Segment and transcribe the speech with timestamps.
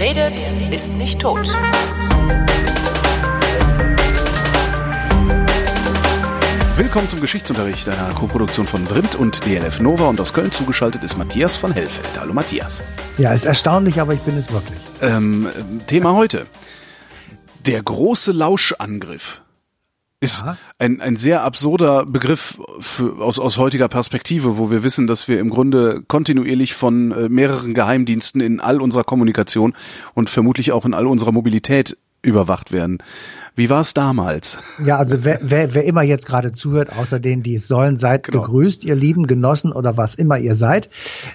[0.00, 1.46] Wer redet, ist nicht tot.
[6.78, 11.18] Willkommen zum Geschichtsunterricht einer Koproduktion von Vrindt und DLF Nova und aus Köln zugeschaltet ist
[11.18, 12.18] Matthias von Hellfeld.
[12.18, 12.82] Hallo Matthias.
[13.18, 14.80] Ja, ist erstaunlich, aber ich bin es wirklich.
[15.02, 15.50] Ähm,
[15.86, 16.46] Thema heute.
[17.66, 19.42] Der große Lauschangriff
[20.20, 20.58] ist ja.
[20.78, 25.40] ein, ein sehr absurder Begriff für, aus, aus heutiger Perspektive, wo wir wissen, dass wir
[25.40, 29.74] im Grunde kontinuierlich von äh, mehreren Geheimdiensten in all unserer Kommunikation
[30.14, 32.98] und vermutlich auch in all unserer Mobilität überwacht werden.
[33.56, 34.58] Wie war es damals?
[34.84, 38.24] Ja, also wer, wer, wer immer jetzt gerade zuhört, außer denen, die es sollen, seid
[38.24, 38.42] genau.
[38.42, 40.88] gegrüßt, ihr lieben Genossen oder was immer ihr seid.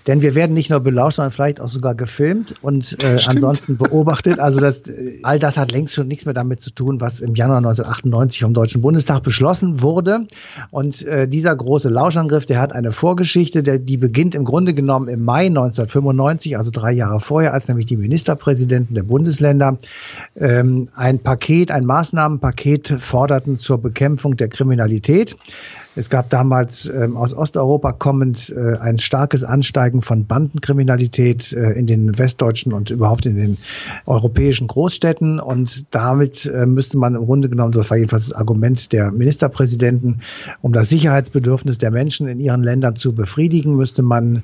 [0.07, 4.39] Denn wir werden nicht nur belauscht, sondern vielleicht auch sogar gefilmt und äh, ansonsten beobachtet.
[4.39, 4.83] Also das,
[5.23, 8.53] all das hat längst schon nichts mehr damit zu tun, was im Januar 1998 vom
[8.53, 10.27] Deutschen Bundestag beschlossen wurde.
[10.71, 15.09] Und äh, dieser große Lauschangriff, der hat eine Vorgeschichte, der, die beginnt im Grunde genommen
[15.09, 19.77] im Mai 1995, also drei Jahre vorher, als nämlich die Ministerpräsidenten der Bundesländer
[20.35, 25.35] ähm, ein Paket, ein Maß Maßnahmenpaket forderten zur Bekämpfung der Kriminalität.
[25.97, 31.87] Es gab damals ähm, aus Osteuropa kommend äh, ein starkes Ansteigen von Bandenkriminalität äh, in
[31.87, 33.57] den westdeutschen und überhaupt in den
[34.05, 35.39] europäischen Großstädten.
[35.39, 40.21] Und damit äh, müsste man im Grunde genommen, das war jedenfalls das Argument der Ministerpräsidenten,
[40.61, 44.43] um das Sicherheitsbedürfnis der Menschen in ihren Ländern zu befriedigen, müsste man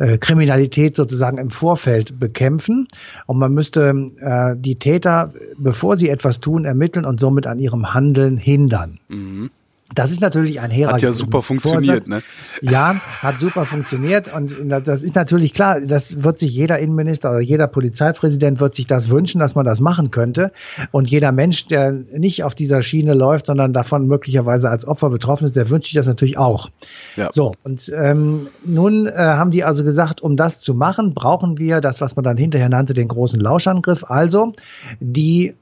[0.00, 2.88] äh, Kriminalität sozusagen im Vorfeld bekämpfen.
[3.26, 7.92] Und man müsste äh, die Täter, bevor sie etwas tun, ermitteln und somit an ihrem
[7.92, 8.98] Handeln hindern.
[9.08, 9.50] Mhm.
[9.94, 10.92] Das ist natürlich ein Hera.
[10.92, 12.22] Hat ja super funktioniert, ne?
[12.60, 17.40] Ja, hat super funktioniert und das ist natürlich klar, das wird sich jeder Innenminister oder
[17.40, 20.52] jeder Polizeipräsident wird sich das wünschen, dass man das machen könnte
[20.92, 25.46] und jeder Mensch, der nicht auf dieser Schiene läuft, sondern davon möglicherweise als Opfer betroffen
[25.46, 26.68] ist, der wünscht sich das natürlich auch.
[27.16, 27.30] Ja.
[27.32, 31.80] So, und ähm, nun äh, haben die also gesagt, um das zu machen, brauchen wir
[31.80, 34.52] das, was man dann hinterher nannte, den großen Lauschangriff, also
[35.00, 35.54] die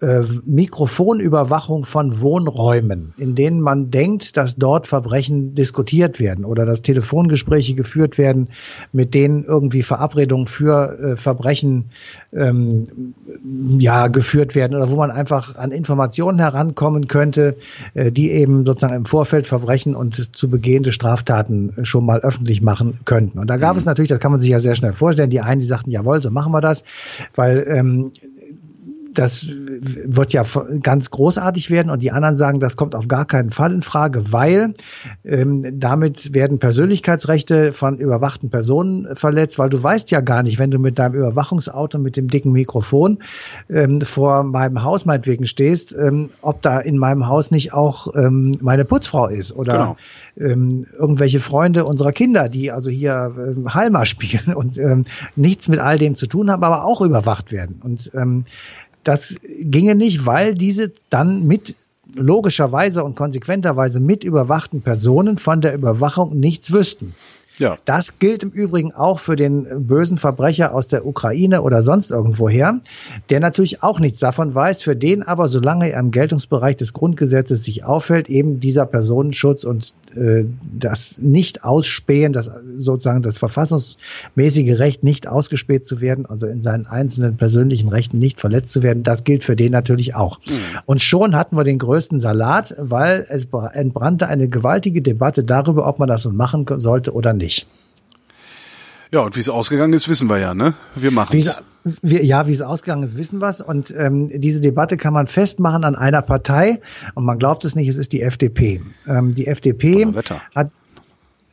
[0.00, 6.82] äh, Mikrofonüberwachung von Wohnräumen, in denen man denkt, dass dort Verbrechen diskutiert werden oder dass
[6.82, 8.48] Telefongespräche geführt werden,
[8.92, 11.86] mit denen irgendwie Verabredungen für äh, Verbrechen
[12.34, 13.14] ähm,
[13.78, 17.56] ja geführt werden oder wo man einfach an Informationen herankommen könnte,
[17.94, 22.98] äh, die eben sozusagen im Vorfeld Verbrechen und zu begehende Straftaten schon mal öffentlich machen
[23.06, 23.38] könnten.
[23.38, 23.78] Und da gab mhm.
[23.78, 26.20] es natürlich, das kann man sich ja sehr schnell vorstellen, die einen, die sagten, jawohl,
[26.20, 26.84] so machen wir das,
[27.34, 28.12] weil ähm,
[29.18, 30.44] das wird ja
[30.82, 34.32] ganz großartig werden und die anderen sagen, das kommt auf gar keinen Fall in Frage,
[34.32, 34.74] weil
[35.24, 40.70] ähm, damit werden Persönlichkeitsrechte von überwachten Personen verletzt, weil du weißt ja gar nicht, wenn
[40.70, 43.18] du mit deinem Überwachungsauto mit dem dicken Mikrofon
[43.70, 48.52] ähm, vor meinem Haus meinetwegen stehst, ähm, ob da in meinem Haus nicht auch ähm,
[48.60, 49.96] meine Putzfrau ist oder
[50.36, 50.52] genau.
[50.52, 55.06] ähm, irgendwelche Freunde unserer Kinder, die also hier ähm, Halma spielen und ähm,
[55.36, 57.80] nichts mit all dem zu tun haben, aber auch überwacht werden.
[57.82, 58.44] Und ähm,
[59.06, 61.76] das ginge nicht, weil diese dann mit
[62.14, 67.14] logischerweise und konsequenterweise mit überwachten Personen von der Überwachung nichts wüssten.
[67.58, 67.78] Ja.
[67.86, 72.80] Das gilt im Übrigen auch für den bösen Verbrecher aus der Ukraine oder sonst irgendwoher,
[73.30, 77.64] der natürlich auch nichts davon weiß, für den aber, solange er im Geltungsbereich des Grundgesetzes
[77.64, 80.44] sich aufhält, eben dieser Personenschutz und äh,
[80.78, 87.36] das Nicht-Ausspähen, das sozusagen das verfassungsmäßige Recht, nicht ausgespäht zu werden, also in seinen einzelnen
[87.36, 90.40] persönlichen Rechten nicht verletzt zu werden, das gilt für den natürlich auch.
[90.46, 90.54] Mhm.
[90.84, 95.98] Und schon hatten wir den größten Salat, weil es entbrannte eine gewaltige Debatte darüber, ob
[95.98, 97.66] man das so machen sollte oder nicht nicht.
[99.12, 100.74] Ja, und wie es ausgegangen ist, wissen wir ja, ne?
[100.94, 101.56] Wir machen es.
[102.02, 103.60] Ja, wie es ausgegangen ist, wissen wir es.
[103.60, 106.80] Und ähm, diese Debatte kann man festmachen an einer Partei.
[107.14, 108.80] Und man glaubt es nicht, es ist die FDP.
[109.06, 110.04] Ähm, die FDP
[110.56, 110.70] hat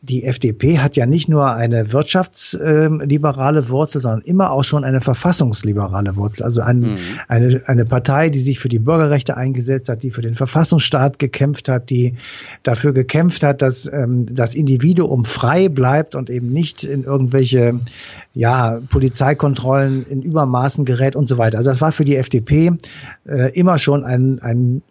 [0.04, 6.18] die FDP hat ja nicht nur eine wirtschaftsliberale Wurzel, sondern immer auch schon eine verfassungsliberale
[6.18, 6.44] Wurzel.
[6.44, 6.98] Also ein, mhm.
[7.30, 11.70] eine, eine Partei, die sich für die Bürgerrechte eingesetzt hat, die für den Verfassungsstaat gekämpft
[11.70, 12.16] hat, die
[12.64, 17.80] dafür gekämpft hat, dass ähm, das Individuum frei bleibt und eben nicht in irgendwelche
[18.34, 21.60] ja, Polizeikontrollen in Übermaßen gerät und so weiter.
[21.60, 22.74] Also das war für die FDP
[23.26, 24.82] äh, immer schon ein, ein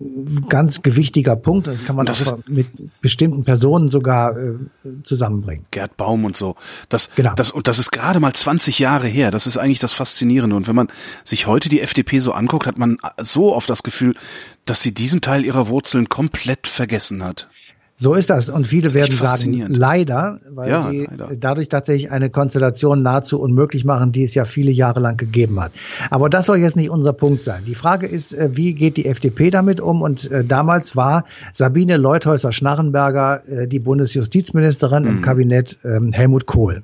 [0.49, 1.67] ganz gewichtiger Punkt.
[1.67, 2.69] Das kann man das auch mit
[3.03, 4.55] bestimmten Personen sogar äh,
[5.02, 5.66] zusammenbringen.
[5.70, 6.56] Gerd Baum und so.
[6.88, 7.34] Das, genau.
[7.34, 9.31] das, und das ist gerade mal 20 Jahre her.
[9.31, 10.56] Das ist eigentlich das Faszinierende.
[10.56, 10.88] Und wenn man
[11.25, 14.14] sich heute die FDP so anguckt, hat man so oft das Gefühl,
[14.64, 17.49] dass sie diesen Teil ihrer Wurzeln komplett vergessen hat.
[18.02, 18.50] So ist das.
[18.50, 21.31] Und viele das werden sagen, leider, weil ja, sie leider.
[21.38, 25.70] dadurch tatsächlich eine Konstellation nahezu unmöglich machen, die es ja viele Jahre lang gegeben hat.
[26.10, 27.62] Aber das soll jetzt nicht unser Punkt sein.
[27.64, 30.02] Die Frage ist, äh, wie geht die FDP damit um?
[30.02, 35.08] Und äh, damals war Sabine Leuthäuser-Schnarrenberger äh, die Bundesjustizministerin mhm.
[35.08, 36.82] im Kabinett ähm, Helmut Kohl.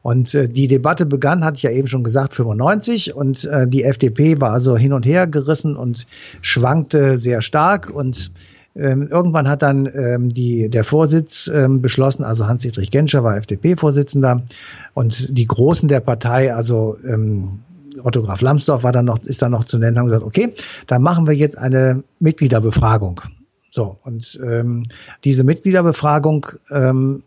[0.00, 3.84] Und äh, die Debatte begann, hatte ich ja eben schon gesagt, 95 und äh, die
[3.84, 6.06] FDP war also hin und her gerissen und
[6.40, 8.30] schwankte sehr stark und
[8.78, 14.42] ähm, irgendwann hat dann ähm, die, der Vorsitz ähm, beschlossen, also Hans-Dietrich Genscher war FDP-Vorsitzender
[14.94, 17.60] und die Großen der Partei, also ähm,
[18.02, 20.54] Otto Graf Lambsdorff war dann noch, ist dann noch zu nennen, haben gesagt, okay,
[20.86, 23.20] dann machen wir jetzt eine Mitgliederbefragung.
[23.70, 24.84] So, und ähm,
[25.24, 27.22] diese Mitgliederbefragung ähm,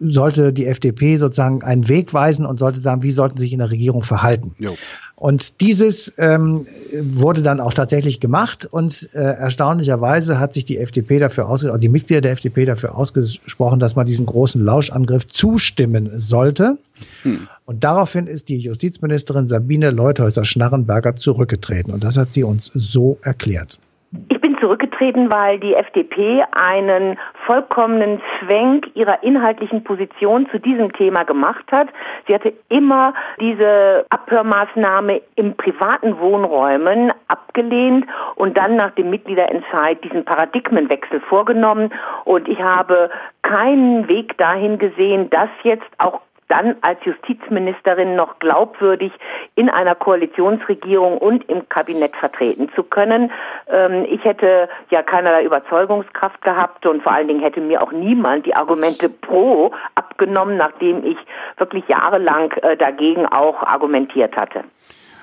[0.00, 3.70] sollte die FDP sozusagen einen Weg weisen und sollte sagen, wie sollten sich in der
[3.70, 4.54] Regierung verhalten.
[4.58, 4.74] Jo.
[5.18, 11.18] Und dieses ähm, wurde dann auch tatsächlich gemacht und äh, erstaunlicherweise hat sich die FDP
[11.18, 16.76] dafür ausgesprochen, die Mitglieder der FDP dafür ausgesprochen, dass man diesen großen Lauschangriff zustimmen sollte.
[17.22, 17.48] Hm.
[17.64, 23.78] Und daraufhin ist die Justizministerin Sabine Leuthäuser-Schnarrenberger zurückgetreten und das hat sie uns so erklärt.
[24.12, 31.64] Ich zurückgetreten, weil die FDP einen vollkommenen Schwenk ihrer inhaltlichen Position zu diesem Thema gemacht
[31.70, 31.88] hat.
[32.26, 40.24] Sie hatte immer diese Abhörmaßnahme im privaten Wohnräumen abgelehnt und dann nach dem Mitgliederentscheid diesen
[40.24, 41.92] Paradigmenwechsel vorgenommen.
[42.24, 43.10] Und ich habe
[43.42, 49.12] keinen Weg dahin gesehen, dass jetzt auch dann als Justizministerin noch glaubwürdig
[49.54, 53.30] in einer Koalitionsregierung und im Kabinett vertreten zu können.
[53.68, 58.46] Ähm, ich hätte ja keinerlei Überzeugungskraft gehabt und vor allen Dingen hätte mir auch niemand
[58.46, 61.18] die Argumente pro abgenommen, nachdem ich
[61.56, 64.64] wirklich jahrelang äh, dagegen auch argumentiert hatte.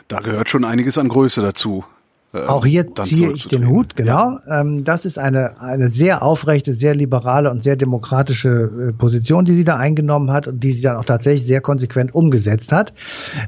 [0.08, 1.86] Da gehört schon einiges an Größe dazu.
[2.34, 4.40] Äh, Auch hier ziehe ich den Hut, genau.
[4.48, 4.62] Ja.
[4.62, 9.54] Ähm, das ist eine, eine sehr aufrechte, sehr liberale und sehr demokratische äh, Position, die
[9.54, 12.94] sie da eingenommen hat und die sie dann auch tatsächlich sehr konsequent umgesetzt hat.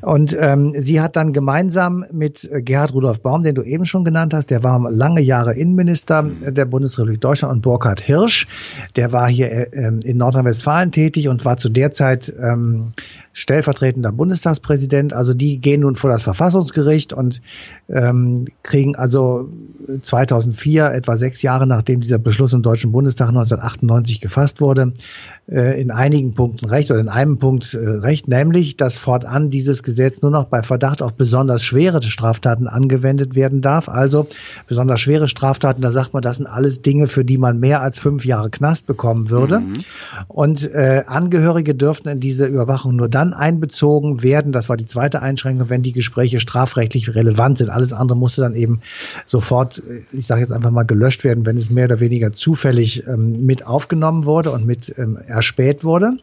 [0.02, 4.34] Und ähm, sie hat dann gemeinsam mit Gerhard Rudolf Baum, den du eben schon genannt
[4.34, 8.48] hast, der war lange Jahre Innenminister der Bundesrepublik Deutschland und Burkhard Hirsch,
[8.96, 12.94] der war hier äh, ähm, in Nordrhein-Westfalen tätig und war zu der Zeit ähm,
[13.34, 15.14] stellvertretender Bundestagspräsident.
[15.14, 17.42] Also die gehen nun vor das Verfassungsgericht und
[17.90, 19.50] ähm, kriegen also
[20.02, 24.94] 2004, etwa sechs Jahre nachdem dieser Beschluss im Deutschen Bundestag 1998 gefasst wurde,
[25.48, 29.84] äh, in einigen Punkten recht oder in einem Punkt äh, recht, nämlich, dass fortan dieses
[29.84, 33.88] Gesetz nur noch bei Verdacht auf besonders schwere Straftaten angewendet werden darf.
[33.88, 34.28] Also
[34.68, 38.00] besonders schwere Straftaten, da sagt man, das sind alles Dinge, für die man mehr als
[38.00, 39.60] fünf Jahre Knast bekommen würde.
[39.60, 39.74] Mhm.
[40.28, 45.22] Und äh, Angehörige dürften in diese Überwachung nur dann einbezogen werden, das war die zweite
[45.22, 47.70] Einschränkung, wenn die Gespräche strafrechtlich relevant sind.
[47.70, 48.82] Alles andere musste dann eben
[49.28, 53.06] sofort, äh, ich sage jetzt einfach mal, gelöscht werden, wenn es mehr oder weniger zufällig
[53.08, 56.14] ähm, mit aufgenommen wurde und mit ähm, erspäht wurde.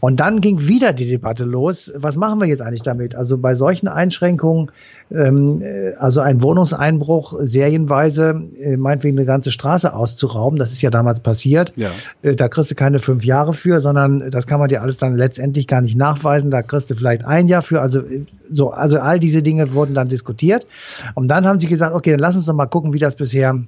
[0.00, 1.92] Und dann ging wieder die Debatte los.
[1.96, 3.14] Was machen wir jetzt eigentlich damit?
[3.14, 4.70] Also bei solchen Einschränkungen,
[5.10, 10.90] ähm, äh, also ein Wohnungseinbruch serienweise, äh, meinetwegen eine ganze Straße auszurauben, das ist ja
[10.90, 11.72] damals passiert.
[11.76, 11.90] Ja.
[12.22, 15.16] Äh, da kriegst du keine fünf Jahre für, sondern das kann man dir alles dann
[15.16, 16.50] letztendlich gar nicht nachweisen.
[16.50, 17.80] Da kriegst du vielleicht ein Jahr für.
[17.80, 20.66] Also äh, so, also all diese Dinge wurden dann diskutiert.
[21.14, 23.58] Und dann haben sie gesagt, okay, dann lass uns doch mal gucken, wie das bisher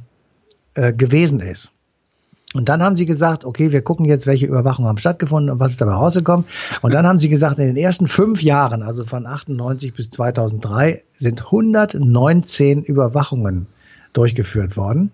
[0.75, 1.73] äh, gewesen ist.
[2.57, 5.73] Und dann haben sie gesagt, okay, wir gucken jetzt, welche Überwachungen haben stattgefunden und was
[5.73, 6.47] ist dabei rausgekommen.
[6.83, 11.03] Und dann haben sie gesagt, in den ersten fünf Jahren, also von 98 bis 2003,
[11.15, 13.67] sind 119 Überwachungen
[14.15, 15.11] durchgeführt worden.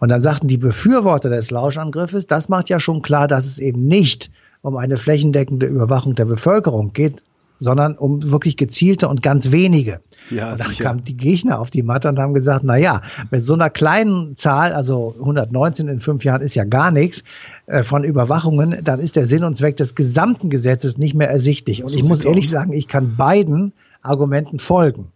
[0.00, 3.86] Und dann sagten die Befürworter des Lauschangriffes, das macht ja schon klar, dass es eben
[3.86, 4.30] nicht
[4.62, 7.22] um eine flächendeckende Überwachung der Bevölkerung geht,
[7.58, 10.00] sondern um wirklich gezielte und ganz wenige.
[10.30, 10.84] Ja, und dann sicher.
[10.84, 14.36] kamen die Gegner auf die Matte und haben gesagt, na ja, mit so einer kleinen
[14.36, 17.22] Zahl, also 119 in fünf Jahren ist ja gar nichts,
[17.66, 21.84] äh, von Überwachungen, dann ist der Sinn und Zweck des gesamten Gesetzes nicht mehr ersichtlich.
[21.84, 23.72] Und ich muss ehrlich sagen, ich kann beiden
[24.02, 25.12] Argumenten folgen.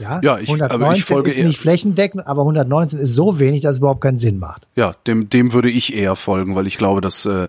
[0.00, 1.46] Ja, ja ich, 119 aber ich folge ist eher.
[1.46, 4.66] nicht flächendeckend, aber 119 ist so wenig, dass es überhaupt keinen Sinn macht.
[4.74, 7.48] Ja, dem, dem würde ich eher folgen, weil ich glaube, dass äh,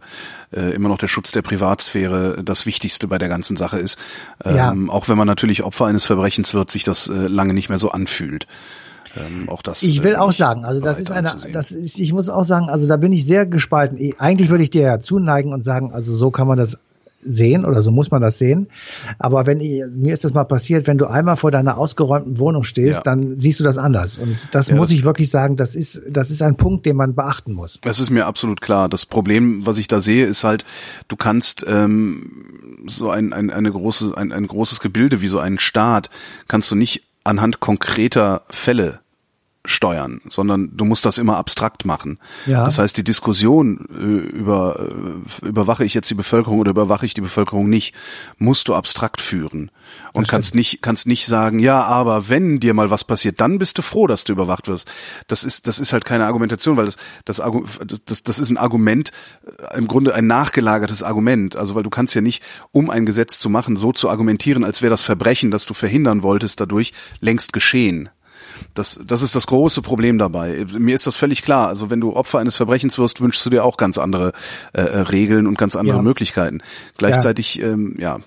[0.54, 3.98] äh, immer noch der Schutz der Privatsphäre das Wichtigste bei der ganzen Sache ist.
[4.44, 4.76] Ähm, ja.
[4.90, 7.92] Auch wenn man natürlich Opfer eines Verbrechens wird, sich das äh, lange nicht mehr so
[7.92, 8.48] anfühlt.
[9.16, 9.84] Ähm, auch das.
[9.84, 12.70] Ich will äh, auch sagen, also das ist eine, das ist, ich muss auch sagen,
[12.70, 14.14] also da bin ich sehr gespalten.
[14.18, 16.78] Eigentlich würde ich dir ja zuneigen und sagen, also so kann man das
[17.26, 18.68] sehen oder so muss man das sehen.
[19.20, 22.64] Aber wenn ich, mir ist das mal passiert, wenn du einmal vor deiner ausgeräumten Wohnung
[22.64, 23.04] stehst, ja.
[23.04, 24.18] dann siehst du das anders.
[24.18, 26.96] Und das ja, muss das ich wirklich sagen, das ist, das ist ein Punkt, den
[26.96, 27.80] man beachten muss.
[27.82, 28.90] Das ist mir absolut klar.
[28.90, 30.66] Das Problem, was ich da sehe, ist halt,
[31.08, 35.60] du kannst ähm, so ein, ein, eine große, ein, ein großes Gebilde wie so einen
[35.60, 36.10] Staat,
[36.48, 39.00] kannst du nicht anhand konkreter Fälle
[39.64, 42.18] steuern, sondern du musst das immer abstrakt machen.
[42.48, 42.64] Ja.
[42.66, 47.14] Das heißt, die Diskussion äh, über äh, überwache ich jetzt die Bevölkerung oder überwache ich
[47.14, 47.94] die Bevölkerung nicht,
[48.38, 49.70] musst du abstrakt führen
[50.14, 53.78] und kannst nicht kannst nicht sagen, ja, aber wenn dir mal was passiert, dann bist
[53.78, 54.90] du froh, dass du überwacht wirst.
[55.28, 57.42] Das ist das ist halt keine Argumentation, weil das das
[58.06, 59.12] das, das ist ein Argument
[59.46, 62.42] äh, im Grunde ein nachgelagertes Argument, also weil du kannst ja nicht
[62.72, 66.24] um ein Gesetz zu machen, so zu argumentieren, als wäre das Verbrechen, das du verhindern
[66.24, 68.10] wolltest, dadurch längst geschehen.
[68.74, 70.66] Das, das ist das große Problem dabei.
[70.78, 71.68] Mir ist das völlig klar.
[71.68, 74.34] Also wenn du Opfer eines Verbrechens wirst, wünschst du dir auch ganz andere
[74.74, 76.02] äh, äh Regeln und ganz andere ja.
[76.02, 76.62] Möglichkeiten.
[76.98, 78.20] Gleichzeitig, ja, ähm, ja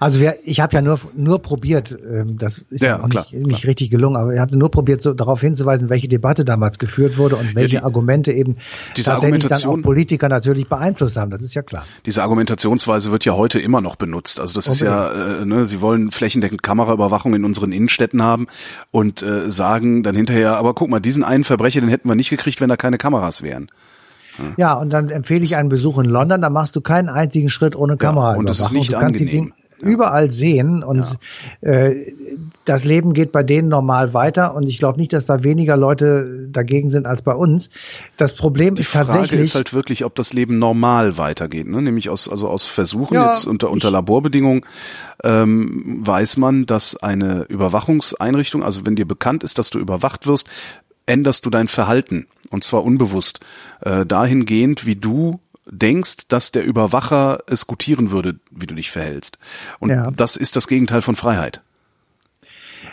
[0.00, 3.46] also wir, ich habe ja nur nur probiert, ähm, das ist ja, auch klar, nicht,
[3.46, 7.18] nicht richtig gelungen, aber ich habe nur probiert, so darauf hinzuweisen, welche Debatte damals geführt
[7.18, 8.56] wurde und welche ja, die, Argumente eben
[8.96, 11.30] diese tatsächlich dann auch Politiker natürlich beeinflusst haben.
[11.30, 11.84] Das ist ja klar.
[12.06, 14.40] Diese Argumentationsweise wird ja heute immer noch benutzt.
[14.40, 14.90] Also das Unbedingt.
[14.90, 18.46] ist ja, äh, ne, sie wollen flächendeckend Kameraüberwachung in unseren Innenstädten haben
[18.90, 22.30] und äh, sagen dann hinterher, aber guck mal, diesen einen Verbrecher, den hätten wir nicht
[22.30, 23.68] gekriegt, wenn da keine Kameras wären.
[24.56, 27.76] Ja, und dann empfehle ich einen Besuch in London, da machst du keinen einzigen Schritt
[27.76, 28.32] ohne Kamera.
[28.32, 31.18] Ja, und das ist nicht du angenehm überall sehen und
[31.60, 31.70] ja.
[31.70, 32.14] äh,
[32.64, 36.46] das Leben geht bei denen normal weiter und ich glaube nicht, dass da weniger Leute
[36.50, 37.70] dagegen sind als bei uns.
[38.16, 39.22] Das Problem Die ist tatsächlich.
[39.22, 41.82] Die Frage ist halt wirklich, ob das Leben normal weitergeht, ne?
[41.82, 44.64] nämlich aus also aus Versuchen ja, jetzt unter unter Laborbedingungen
[45.24, 50.48] ähm, weiß man, dass eine Überwachungseinrichtung, also wenn dir bekannt ist, dass du überwacht wirst,
[51.06, 53.40] änderst du dein Verhalten und zwar unbewusst
[53.80, 59.38] äh, dahingehend, wie du denkst, dass der Überwacher es gutieren würde, wie du dich verhältst.
[59.78, 60.10] Und ja.
[60.10, 61.62] das ist das Gegenteil von Freiheit.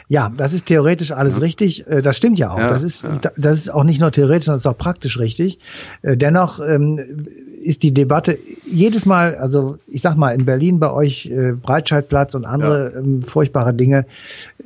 [0.08, 1.42] Ja, das ist theoretisch alles ja.
[1.42, 1.88] richtig.
[1.88, 2.58] Äh, das stimmt ja auch.
[2.58, 3.06] Ja, das ist
[3.38, 5.60] das ist auch nicht nur theoretisch, sondern es ist auch praktisch richtig.
[6.02, 7.28] Äh, dennoch ähm,
[7.62, 12.36] ist die Debatte jedes Mal, also ich sag mal in Berlin bei euch äh, Breitscheidplatz
[12.36, 14.06] und andere ähm, furchtbare Dinge.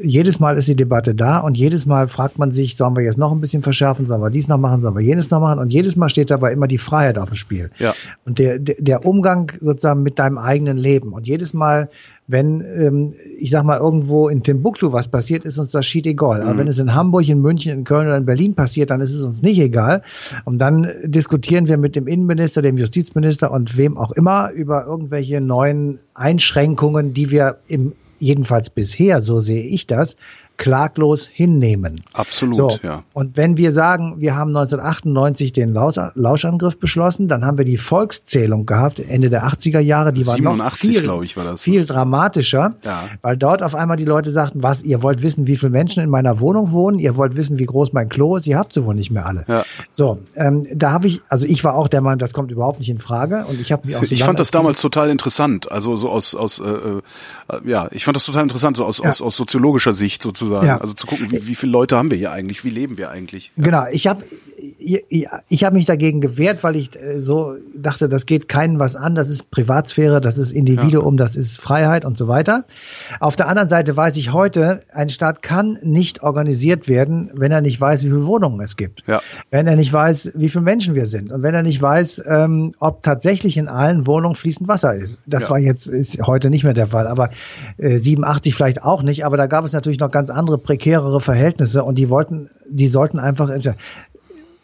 [0.02, 3.18] Jedes Mal ist die Debatte da und jedes Mal fragt man sich, sollen wir jetzt
[3.18, 5.70] noch ein bisschen verschärfen, sollen wir dies noch machen, sollen wir jenes noch machen und
[5.70, 7.72] jedes Mal steht dabei immer die Freiheit auf dem Spiel.
[7.80, 7.94] Ja.
[8.26, 11.90] Und der, der, der Umgang sozusagen mit deinem eigenen Leben und jedes Mal
[12.28, 16.42] wenn, ähm, ich sag mal, irgendwo in Timbuktu was passiert, ist uns das Schied egal.
[16.42, 16.60] Aber mhm.
[16.60, 19.24] wenn es in Hamburg, in München, in Köln oder in Berlin passiert, dann ist es
[19.24, 20.04] uns nicht egal.
[20.46, 25.42] Und dann diskutieren wir mit dem Innenminister, dem Justizminister und wem auch immer über irgendwelche
[25.42, 30.16] neuen Einschränkungen, die wir im jedenfalls bisher, so sehe ich das,
[30.64, 32.00] klaglos hinnehmen.
[32.14, 33.04] Absolut, so, ja.
[33.12, 38.66] Und wenn wir sagen, wir haben 1998 den Lauschangriff beschlossen, dann haben wir die Volkszählung
[38.66, 41.62] gehabt, Ende der 80er Jahre, die 87, war noch viel, ich, war das.
[41.62, 43.10] viel dramatischer, ja.
[43.22, 46.10] weil dort auf einmal die Leute sagten, was, ihr wollt wissen, wie viele Menschen in
[46.10, 48.96] meiner Wohnung wohnen, ihr wollt wissen, wie groß mein Klo ist, ihr habt sie wohl
[48.96, 49.44] nicht mehr alle.
[49.50, 49.66] Ja.
[49.92, 52.90] So, ähm, da habe ich, also ich war auch der Meinung, das kommt überhaupt nicht
[52.90, 55.98] in Frage und ich habe mich auch so Ich fand das damals total interessant, also
[55.98, 57.02] so aus, aus äh, äh,
[57.66, 59.10] ja, ich fand das total interessant, so aus, ja.
[59.10, 60.68] aus, aus soziologischer Sicht sozusagen sozusagen.
[60.68, 60.82] Ja.
[60.82, 63.52] Also zu gucken, wie, wie viele Leute haben wir hier eigentlich, wie leben wir eigentlich.
[63.56, 63.64] Ja.
[63.64, 64.24] Genau, ich habe
[64.84, 69.16] ich habe mich dagegen gewehrt, weil ich äh, so dachte, das geht keinen was an,
[69.16, 71.24] das ist Privatsphäre, das ist Individuum, ja.
[71.24, 72.66] das ist Freiheit und so weiter.
[73.20, 77.62] Auf der anderen Seite weiß ich heute, ein Staat kann nicht organisiert werden, wenn er
[77.62, 79.04] nicht weiß, wie viele Wohnungen es gibt.
[79.08, 79.22] Ja.
[79.50, 82.74] Wenn er nicht weiß, wie viele Menschen wir sind und wenn er nicht weiß, ähm,
[82.80, 85.22] ob tatsächlich in allen Wohnungen fließend Wasser ist.
[85.26, 85.50] Das ja.
[85.52, 87.30] war jetzt ist heute nicht mehr der Fall, aber
[87.78, 91.84] äh, 87 vielleicht auch nicht, aber da gab es natürlich noch ganz andere prekärere Verhältnisse
[91.84, 93.50] und die wollten die sollten einfach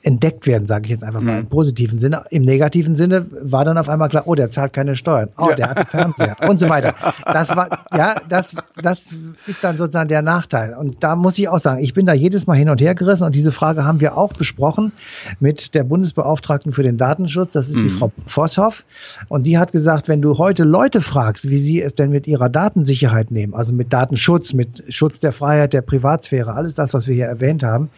[0.02, 1.40] entdeckt werden, sage ich jetzt einfach mal mhm.
[1.42, 2.24] im positiven Sinne.
[2.30, 5.56] Im negativen Sinne war dann auf einmal klar, oh, der zahlt keine Steuern, oh, ja.
[5.56, 6.96] der hat einen Fernseher und so weiter.
[7.26, 9.14] Das war, ja, das, das
[9.46, 10.74] ist dann sozusagen der Nachteil.
[10.74, 13.26] Und da muss ich auch sagen, ich bin da jedes Mal hin und her gerissen
[13.26, 14.94] und diese Frage haben wir auch besprochen
[15.40, 17.84] mit der Bundesbeauftragten für den Datenschutz, das ist mhm.
[17.84, 18.86] die Frau Vosshoff.
[19.28, 22.50] Und die hat gesagt, wenn du heute Leute fragst, wie sie es denn mit ihrer
[22.50, 27.16] Datensicherheit nehmen, also mit Datenschutz, mit Schutz der Freiheit, der Privatsphäre, alles das, was wir
[27.16, 27.90] hier erwähnt haben,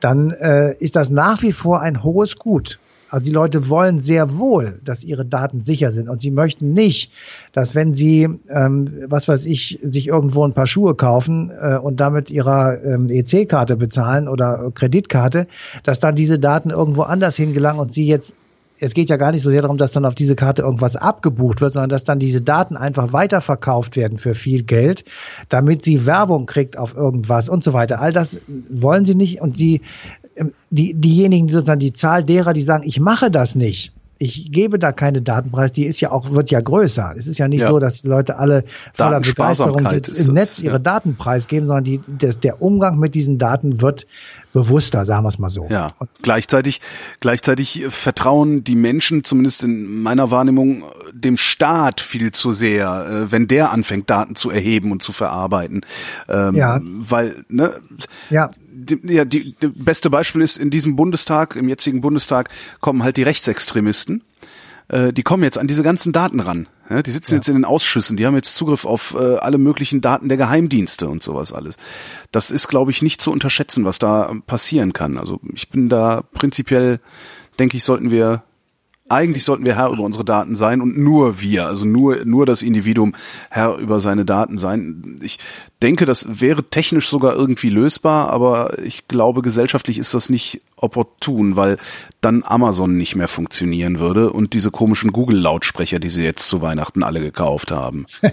[0.00, 2.78] dann äh, ist das nach wie vor ein hohes Gut.
[3.10, 7.10] Also die Leute wollen sehr wohl, dass ihre Daten sicher sind und sie möchten nicht,
[7.52, 12.00] dass wenn sie, ähm, was weiß ich, sich irgendwo ein paar Schuhe kaufen äh, und
[12.00, 15.46] damit ihrer ähm, EC-Karte bezahlen oder Kreditkarte,
[15.84, 18.34] dass dann diese Daten irgendwo anders hingelangen und sie jetzt
[18.80, 21.60] es geht ja gar nicht so sehr darum, dass dann auf diese Karte irgendwas abgebucht
[21.60, 25.04] wird, sondern dass dann diese Daten einfach weiterverkauft werden für viel Geld,
[25.48, 28.00] damit sie Werbung kriegt auf irgendwas und so weiter.
[28.00, 29.82] All das wollen sie nicht und sie
[30.70, 34.78] die, diejenigen, die sozusagen die Zahl derer, die sagen, ich mache das nicht, ich gebe
[34.78, 37.14] da keine Datenpreis, die ist ja auch, wird ja größer.
[37.16, 37.68] Es ist ja nicht ja.
[37.68, 38.64] so, dass die Leute alle
[38.94, 40.78] voller Begeisterung im Netz ihre ja.
[40.80, 44.06] Daten preisgeben, sondern die, das, der Umgang mit diesen Daten wird
[44.52, 45.66] bewusster, sagen wir es mal so.
[45.68, 45.88] Ja.
[45.98, 46.80] Und gleichzeitig,
[47.20, 53.46] gleichzeitig vertrauen die Menschen, zumindest in meiner Wahrnehmung, dem Staat viel zu sehr, äh, wenn
[53.46, 55.82] der anfängt, Daten zu erheben und zu verarbeiten.
[56.28, 56.80] Ähm, ja.
[56.82, 57.74] Weil, ne?
[58.30, 58.50] Ja.
[58.80, 62.48] Die, ja, die, die beste Beispiel ist in diesem Bundestag, im jetzigen Bundestag
[62.80, 64.22] kommen halt die Rechtsextremisten.
[64.88, 66.68] Äh, die kommen jetzt an diese ganzen Daten ran.
[66.90, 67.36] Ja, die sitzen ja.
[67.36, 71.08] jetzt in den Ausschüssen, die haben jetzt Zugriff auf äh, alle möglichen Daten der Geheimdienste
[71.08, 71.76] und sowas alles.
[72.32, 75.18] Das ist, glaube ich, nicht zu unterschätzen, was da passieren kann.
[75.18, 77.00] Also ich bin da prinzipiell,
[77.58, 78.42] denke ich, sollten wir
[79.08, 82.62] eigentlich sollten wir Herr über unsere Daten sein und nur wir, also nur, nur das
[82.62, 83.14] Individuum
[83.50, 85.16] Herr über seine Daten sein.
[85.22, 85.38] Ich
[85.82, 91.56] denke, das wäre technisch sogar irgendwie lösbar, aber ich glaube, gesellschaftlich ist das nicht opportun,
[91.56, 91.78] weil
[92.20, 97.02] dann Amazon nicht mehr funktionieren würde und diese komischen Google-Lautsprecher, die sie jetzt zu Weihnachten
[97.02, 98.06] alle gekauft haben.
[98.22, 98.30] ja.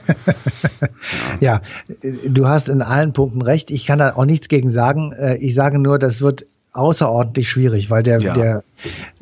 [1.40, 1.62] ja,
[2.02, 3.72] du hast in allen Punkten recht.
[3.72, 5.12] Ich kann da auch nichts gegen sagen.
[5.14, 8.34] Äh, ich sage nur, das wird außerordentlich schwierig, weil der, ja.
[8.34, 8.64] der,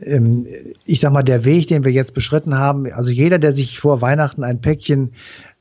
[0.02, 0.48] ähm,
[0.86, 4.02] ich sag mal, der Weg, den wir jetzt beschritten haben, also jeder, der sich vor
[4.02, 5.12] Weihnachten ein Päckchen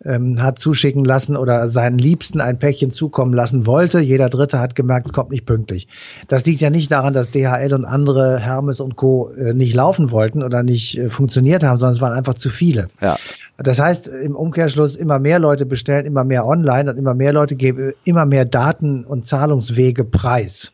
[0.04, 4.74] ähm, hat zuschicken lassen oder seinen Liebsten ein Päckchen zukommen lassen wollte, jeder Dritte hat
[4.74, 5.88] gemerkt, es kommt nicht pünktlich.
[6.28, 9.30] Das liegt ja nicht daran, dass DHL und andere Hermes und Co.
[9.30, 12.88] Äh, nicht laufen wollten oder nicht äh, funktioniert haben, sondern es waren einfach zu viele.
[13.00, 13.16] Ja.
[13.58, 17.54] Das heißt, im Umkehrschluss immer mehr Leute bestellen, immer mehr online und immer mehr Leute
[17.54, 20.72] geben immer mehr Daten und Zahlungswege preis.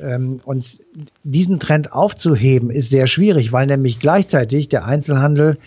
[0.00, 0.82] Ähm, und
[1.22, 5.58] diesen Trend aufzuheben ist sehr schwierig, weil nämlich gleichzeitig der Einzelhandel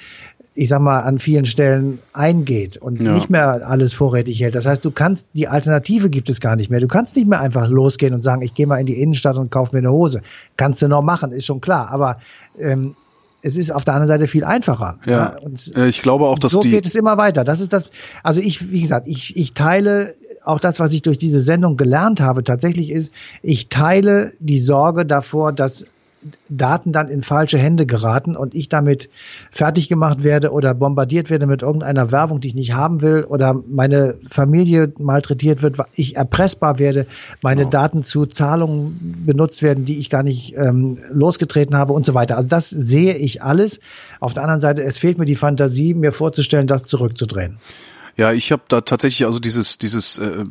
[0.57, 3.13] ich sag mal, an vielen Stellen eingeht und ja.
[3.13, 4.55] nicht mehr alles vorrätig hält.
[4.55, 6.79] Das heißt, du kannst, die Alternative gibt es gar nicht mehr.
[6.79, 9.51] Du kannst nicht mehr einfach losgehen und sagen, ich gehe mal in die Innenstadt und
[9.51, 10.21] kaufe mir eine Hose.
[10.55, 11.89] Kannst du noch machen, ist schon klar.
[11.91, 12.19] Aber
[12.57, 12.95] ähm,
[13.41, 14.97] es ist auf der anderen Seite viel einfacher.
[15.05, 15.37] Ja, ja.
[15.39, 17.43] und ich glaube auch, dass so die geht es immer weiter.
[17.43, 17.91] Das ist das.
[18.23, 20.15] Also ich, wie gesagt, ich, ich teile
[20.45, 25.05] auch das, was ich durch diese Sendung gelernt habe, tatsächlich ist, ich teile die Sorge
[25.05, 25.85] davor, dass
[26.49, 29.09] Daten dann in falsche Hände geraten und ich damit
[29.51, 33.53] fertig gemacht werde oder bombardiert werde mit irgendeiner Werbung, die ich nicht haben will oder
[33.67, 37.05] meine Familie malträtiert wird, ich erpressbar werde,
[37.41, 37.69] meine oh.
[37.69, 42.37] Daten zu Zahlungen benutzt werden, die ich gar nicht ähm, losgetreten habe und so weiter.
[42.37, 43.79] Also das sehe ich alles.
[44.19, 47.57] Auf der anderen Seite, es fehlt mir die Fantasie, mir vorzustellen, das zurückzudrehen.
[48.17, 50.45] Ja, ich habe da tatsächlich also dieses dieses äh,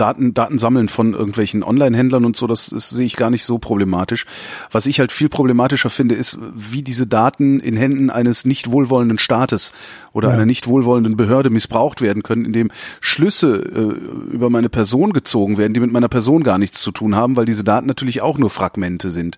[0.00, 3.58] Daten, Daten sammeln von irgendwelchen Online-Händlern und so, das, das sehe ich gar nicht so
[3.58, 4.24] problematisch.
[4.70, 9.18] Was ich halt viel problematischer finde, ist, wie diese Daten in Händen eines nicht wohlwollenden
[9.18, 9.72] Staates
[10.12, 10.34] oder ja.
[10.34, 15.74] einer nicht wohlwollenden Behörde missbraucht werden können, indem Schlüsse äh, über meine Person gezogen werden,
[15.74, 18.48] die mit meiner Person gar nichts zu tun haben, weil diese Daten natürlich auch nur
[18.48, 19.36] Fragmente sind.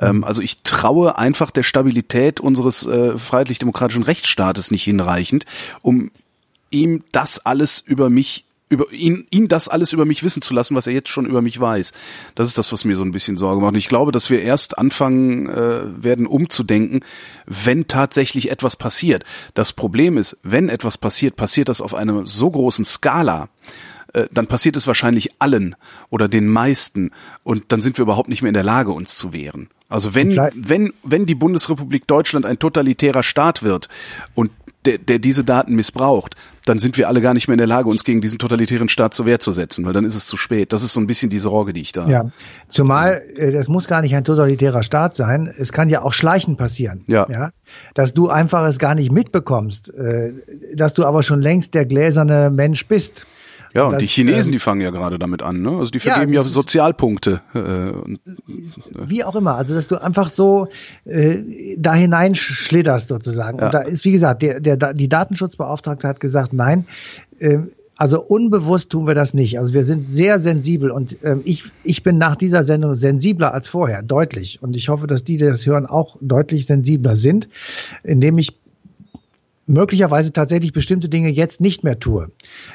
[0.00, 5.44] Ähm, also ich traue einfach der Stabilität unseres äh, freiheitlich-demokratischen Rechtsstaates nicht hinreichend,
[5.82, 6.10] um
[6.70, 10.76] ihm das alles über mich über ihn, ihn das alles über mich wissen zu lassen,
[10.76, 11.92] was er jetzt schon über mich weiß.
[12.36, 13.72] Das ist das, was mir so ein bisschen Sorge macht.
[13.72, 17.04] Und ich glaube, dass wir erst anfangen äh, werden, umzudenken,
[17.46, 19.24] wenn tatsächlich etwas passiert.
[19.54, 23.48] Das Problem ist, wenn etwas passiert, passiert das auf einer so großen Skala,
[24.12, 25.74] äh, dann passiert es wahrscheinlich allen
[26.08, 27.10] oder den meisten
[27.42, 29.68] und dann sind wir überhaupt nicht mehr in der Lage, uns zu wehren.
[29.88, 33.88] Also wenn, wenn, wenn die Bundesrepublik Deutschland ein totalitärer Staat wird
[34.34, 34.52] und
[34.86, 37.88] der, der diese Daten missbraucht, dann sind wir alle gar nicht mehr in der Lage,
[37.88, 40.72] uns gegen diesen totalitären Staat zur Wehr zu setzen, weil dann ist es zu spät.
[40.72, 42.30] Das ist so ein bisschen die Sorge, die ich da Ja,
[42.68, 45.52] zumal äh, es muss gar nicht ein totalitärer Staat sein.
[45.58, 47.04] Es kann ja auch schleichend passieren.
[47.06, 47.26] Ja.
[47.30, 47.50] ja?
[47.94, 50.32] Dass du einfach es gar nicht mitbekommst, äh,
[50.74, 53.26] dass du aber schon längst der gläserne Mensch bist.
[53.74, 55.70] Ja, und das, die Chinesen, ähm, die fangen ja gerade damit an, ne?
[55.70, 57.40] Also die vergeben ja, ja Sozialpunkte.
[57.54, 59.08] Äh, und, äh.
[59.08, 60.68] Wie auch immer, also dass du einfach so
[61.04, 63.58] äh, da hineinschlitterst sozusagen.
[63.58, 63.66] Ja.
[63.66, 66.86] Und da ist, wie gesagt, der, der, die Datenschutzbeauftragte hat gesagt, nein,
[67.38, 67.58] äh,
[68.00, 69.58] also unbewusst tun wir das nicht.
[69.58, 73.68] Also wir sind sehr sensibel und ähm, ich, ich bin nach dieser Sendung sensibler als
[73.68, 74.62] vorher, deutlich.
[74.62, 77.50] Und ich hoffe, dass die, die das hören, auch deutlich sensibler sind,
[78.02, 78.58] indem ich
[79.70, 82.30] möglicherweise tatsächlich bestimmte Dinge jetzt nicht mehr tue,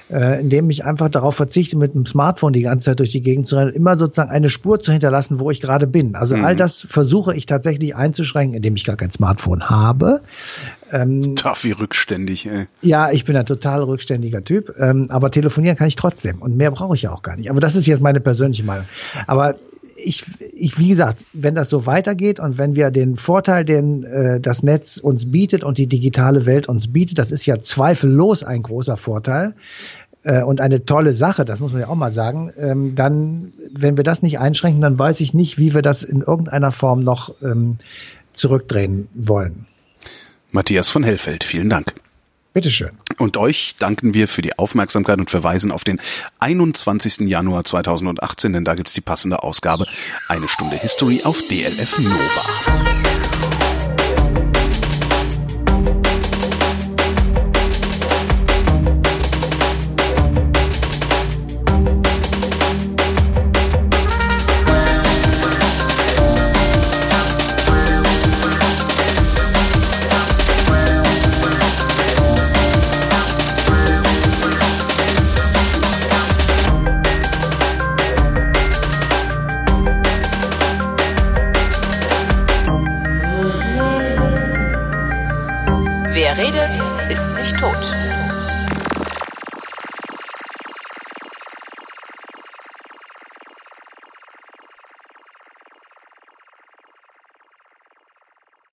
[0.09, 3.47] äh, indem ich einfach darauf verzichte, mit dem Smartphone die ganze Zeit durch die Gegend
[3.47, 6.15] zu rennen, immer sozusagen eine Spur zu hinterlassen, wo ich gerade bin.
[6.15, 6.45] Also mhm.
[6.45, 10.21] all das versuche ich tatsächlich einzuschränken, indem ich gar kein Smartphone habe.
[10.91, 12.67] Ähm, Tough wie rückständig, ey.
[12.81, 16.71] Ja, ich bin ein total rückständiger Typ, ähm, aber telefonieren kann ich trotzdem und mehr
[16.71, 17.49] brauche ich ja auch gar nicht.
[17.49, 18.85] Aber das ist jetzt meine persönliche Meinung.
[19.27, 19.55] Aber
[20.05, 24.39] ich, ich, wie gesagt, wenn das so weitergeht und wenn wir den Vorteil, den äh,
[24.39, 28.63] das Netz uns bietet und die digitale Welt uns bietet, das ist ja zweifellos ein
[28.63, 29.53] großer Vorteil
[30.23, 33.97] äh, und eine tolle Sache, das muss man ja auch mal sagen, ähm, dann, wenn
[33.97, 37.33] wir das nicht einschränken, dann weiß ich nicht, wie wir das in irgendeiner Form noch
[37.41, 37.77] ähm,
[38.33, 39.65] zurückdrehen wollen.
[40.51, 41.93] Matthias von Hellfeld, vielen Dank.
[42.55, 42.91] Bitteschön.
[43.17, 45.99] Und euch danken wir für die Aufmerksamkeit und verweisen auf den
[46.39, 47.27] 21.
[47.27, 49.85] Januar 2018, denn da gibt's die passende Ausgabe
[50.29, 53.24] Eine Stunde History auf DLF Nova.